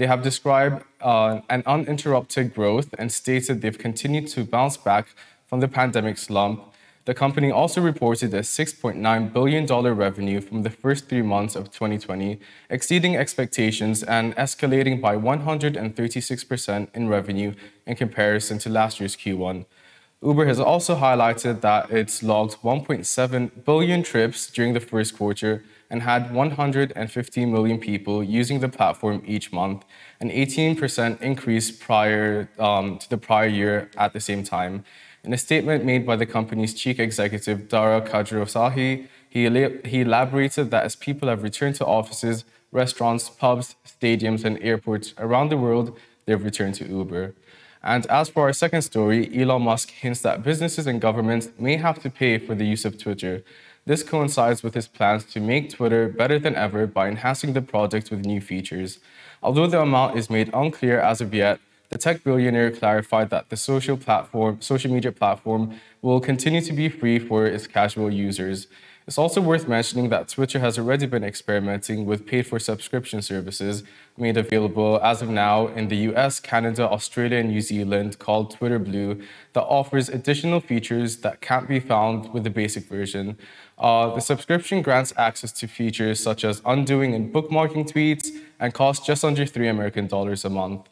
They 0.00 0.06
have 0.06 0.22
described 0.22 0.82
uh, 1.02 1.42
an 1.50 1.62
uninterrupted 1.66 2.54
growth 2.54 2.94
and 2.96 3.12
stated 3.12 3.60
they've 3.60 3.76
continued 3.76 4.28
to 4.28 4.44
bounce 4.44 4.78
back 4.78 5.08
from 5.46 5.60
the 5.60 5.68
pandemic 5.68 6.16
slump. 6.16 6.72
The 7.04 7.12
company 7.12 7.50
also 7.50 7.82
reported 7.82 8.32
a 8.32 8.40
$6.9 8.40 9.32
billion 9.34 9.66
revenue 9.66 10.40
from 10.40 10.62
the 10.62 10.70
first 10.70 11.10
three 11.10 11.20
months 11.20 11.54
of 11.54 11.70
2020, 11.70 12.40
exceeding 12.70 13.14
expectations 13.14 14.02
and 14.02 14.34
escalating 14.36 15.02
by 15.02 15.16
136% 15.16 16.88
in 16.94 17.08
revenue 17.10 17.52
in 17.86 17.94
comparison 17.94 18.58
to 18.60 18.70
last 18.70 19.00
year's 19.00 19.14
Q1. 19.14 19.66
Uber 20.22 20.44
has 20.44 20.60
also 20.60 20.96
highlighted 20.96 21.62
that 21.62 21.90
it's 21.90 22.22
logged 22.22 22.56
1.7 22.62 23.64
billion 23.64 24.02
trips 24.02 24.50
during 24.50 24.74
the 24.74 24.80
first 24.80 25.16
quarter 25.16 25.64
and 25.88 26.02
had 26.02 26.34
150 26.34 27.46
million 27.46 27.78
people 27.78 28.22
using 28.22 28.60
the 28.60 28.68
platform 28.68 29.22
each 29.26 29.50
month, 29.50 29.82
an 30.20 30.28
18% 30.30 31.22
increase 31.22 31.70
prior 31.70 32.50
um, 32.58 32.98
to 32.98 33.08
the 33.08 33.16
prior 33.16 33.46
year 33.46 33.90
at 33.96 34.12
the 34.12 34.20
same 34.20 34.44
time. 34.44 34.84
In 35.24 35.32
a 35.32 35.38
statement 35.38 35.86
made 35.86 36.04
by 36.04 36.16
the 36.16 36.26
company's 36.26 36.74
chief 36.74 37.00
executive, 37.00 37.68
Dara 37.68 38.02
Khosrowshahi, 38.02 39.08
he, 39.30 39.88
he 39.88 40.00
elaborated 40.02 40.70
that 40.70 40.84
as 40.84 40.96
people 40.96 41.28
have 41.28 41.42
returned 41.42 41.76
to 41.76 41.86
offices, 41.86 42.44
restaurants, 42.72 43.30
pubs, 43.30 43.74
stadiums, 43.86 44.44
and 44.44 44.62
airports 44.62 45.14
around 45.16 45.48
the 45.48 45.56
world, 45.56 45.96
they've 46.26 46.44
returned 46.44 46.74
to 46.74 46.86
Uber. 46.86 47.34
And 47.82 48.04
as 48.06 48.28
for 48.28 48.42
our 48.42 48.52
second 48.52 48.82
story, 48.82 49.30
Elon 49.34 49.62
Musk 49.62 49.90
hints 49.90 50.20
that 50.20 50.42
businesses 50.42 50.86
and 50.86 51.00
governments 51.00 51.48
may 51.58 51.76
have 51.76 52.02
to 52.02 52.10
pay 52.10 52.38
for 52.38 52.54
the 52.54 52.66
use 52.66 52.84
of 52.84 52.98
Twitter. 52.98 53.42
This 53.86 54.02
coincides 54.02 54.62
with 54.62 54.74
his 54.74 54.86
plans 54.86 55.24
to 55.32 55.40
make 55.40 55.70
Twitter 55.70 56.08
better 56.08 56.38
than 56.38 56.54
ever 56.54 56.86
by 56.86 57.08
enhancing 57.08 57.54
the 57.54 57.62
project 57.62 58.10
with 58.10 58.26
new 58.26 58.40
features. 58.40 58.98
Although 59.42 59.66
the 59.66 59.80
amount 59.80 60.18
is 60.18 60.28
made 60.28 60.50
unclear 60.52 61.00
as 61.00 61.22
of 61.22 61.32
yet, 61.32 61.58
the 61.88 61.98
tech 61.98 62.22
billionaire 62.22 62.70
clarified 62.70 63.30
that 63.30 63.48
the 63.48 63.56
social 63.56 63.96
platform, 63.96 64.60
social 64.60 64.92
media 64.92 65.10
platform 65.10 65.80
will 66.02 66.20
continue 66.20 66.60
to 66.60 66.72
be 66.72 66.88
free 66.88 67.18
for 67.18 67.46
its 67.46 67.66
casual 67.66 68.12
users. 68.12 68.68
It's 69.10 69.18
also 69.18 69.40
worth 69.40 69.66
mentioning 69.66 70.08
that 70.10 70.28
Twitter 70.28 70.60
has 70.60 70.78
already 70.78 71.04
been 71.04 71.24
experimenting 71.24 72.06
with 72.06 72.24
paid 72.28 72.46
for 72.46 72.60
subscription 72.60 73.22
services 73.22 73.82
made 74.16 74.36
available 74.36 75.00
as 75.02 75.20
of 75.20 75.28
now 75.28 75.66
in 75.66 75.88
the 75.88 75.96
US, 76.10 76.38
Canada, 76.38 76.88
Australia, 76.88 77.38
and 77.38 77.48
New 77.48 77.60
Zealand 77.60 78.20
called 78.20 78.52
Twitter 78.52 78.78
Blue 78.78 79.20
that 79.54 79.62
offers 79.62 80.08
additional 80.08 80.60
features 80.60 81.16
that 81.22 81.40
can't 81.40 81.66
be 81.66 81.80
found 81.80 82.32
with 82.32 82.44
the 82.44 82.50
basic 82.50 82.84
version. 82.84 83.36
Uh, 83.78 84.14
the 84.14 84.20
subscription 84.20 84.80
grants 84.80 85.12
access 85.16 85.50
to 85.58 85.66
features 85.66 86.20
such 86.20 86.44
as 86.44 86.62
undoing 86.64 87.12
and 87.12 87.34
bookmarking 87.34 87.90
tweets 87.90 88.28
and 88.60 88.72
costs 88.74 89.04
just 89.04 89.24
under 89.24 89.44
3 89.44 89.66
American 89.66 90.06
dollars 90.06 90.44
a 90.44 90.50
month. 90.50 90.88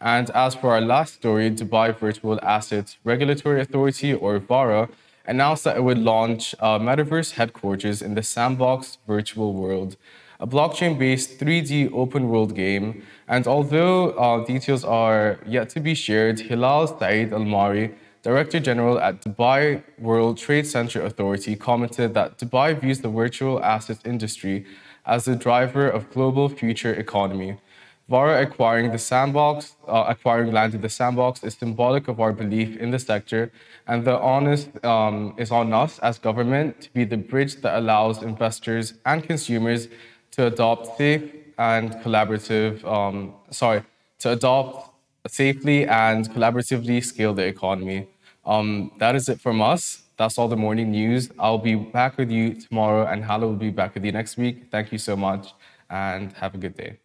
And 0.00 0.30
as 0.30 0.54
for 0.54 0.70
our 0.70 0.80
last 0.80 1.14
story, 1.14 1.50
Dubai 1.50 1.98
Virtual 1.98 2.38
Assets 2.44 2.98
Regulatory 3.02 3.60
Authority, 3.60 4.14
or 4.14 4.38
VARA, 4.38 4.88
announced 5.26 5.64
that 5.64 5.76
it 5.76 5.82
would 5.82 5.98
launch 5.98 6.54
a 6.60 6.78
metaverse 6.78 7.32
headquarters 7.32 8.02
in 8.02 8.14
the 8.14 8.22
Sandbox 8.22 8.98
virtual 9.06 9.52
world, 9.52 9.96
a 10.40 10.46
blockchain 10.46 10.98
based 10.98 11.38
3D 11.38 11.90
open 11.92 12.28
world 12.28 12.54
game. 12.54 13.02
And 13.28 13.46
although 13.46 14.10
uh, 14.10 14.44
details 14.44 14.84
are 14.84 15.38
yet 15.46 15.68
to 15.70 15.80
be 15.80 15.94
shared, 15.94 16.40
Hilal 16.40 16.86
Saeed 16.86 17.32
Al 17.32 17.44
Mari, 17.44 17.94
Director 18.22 18.60
General 18.60 18.98
at 18.98 19.22
Dubai 19.22 19.82
World 19.98 20.38
Trade 20.38 20.66
Center 20.66 21.02
Authority, 21.02 21.56
commented 21.56 22.14
that 22.14 22.38
Dubai 22.38 22.78
views 22.78 23.00
the 23.00 23.08
virtual 23.08 23.62
assets 23.62 24.00
industry 24.04 24.66
as 25.04 25.24
the 25.24 25.36
driver 25.36 25.88
of 25.88 26.10
global 26.10 26.48
future 26.48 26.92
economy. 26.92 27.58
Vara 28.08 28.40
acquiring 28.40 28.92
the 28.92 28.98
sandbox, 28.98 29.74
uh, 29.88 30.04
acquiring 30.06 30.52
land 30.52 30.74
in 30.74 30.80
the 30.80 30.88
sandbox 30.88 31.42
is 31.42 31.54
symbolic 31.54 32.06
of 32.06 32.20
our 32.20 32.32
belief 32.32 32.76
in 32.76 32.92
the 32.92 33.00
sector, 33.00 33.50
and 33.88 34.04
the 34.04 34.20
onus 34.20 34.68
um, 34.84 35.34
is 35.36 35.50
on 35.50 35.72
us 35.72 35.98
as 35.98 36.16
government 36.16 36.80
to 36.82 36.92
be 36.92 37.04
the 37.04 37.16
bridge 37.16 37.56
that 37.62 37.76
allows 37.76 38.22
investors 38.22 38.94
and 39.04 39.24
consumers 39.24 39.88
to 40.30 40.46
adopt 40.46 40.96
safe 40.96 41.32
and 41.58 41.94
collaborative, 41.94 42.84
um, 42.84 43.34
sorry, 43.50 43.82
to 44.20 44.30
adopt 44.30 44.90
safely 45.26 45.84
and 45.86 46.30
collaboratively 46.30 47.02
scale 47.02 47.34
the 47.34 47.44
economy. 47.44 48.06
Um, 48.44 48.92
that 48.98 49.16
is 49.16 49.28
it 49.28 49.40
from 49.40 49.60
us. 49.60 50.02
That's 50.16 50.38
all 50.38 50.46
the 50.46 50.56
morning 50.56 50.92
news. 50.92 51.30
I'll 51.40 51.58
be 51.58 51.74
back 51.74 52.18
with 52.18 52.30
you 52.30 52.54
tomorrow, 52.54 53.04
and 53.06 53.24
Hala 53.24 53.48
will 53.48 53.54
be 53.56 53.70
back 53.70 53.94
with 53.94 54.04
you 54.04 54.12
next 54.12 54.36
week. 54.36 54.68
Thank 54.70 54.92
you 54.92 54.98
so 54.98 55.16
much, 55.16 55.54
and 55.90 56.32
have 56.34 56.54
a 56.54 56.58
good 56.58 56.76
day. 56.76 56.98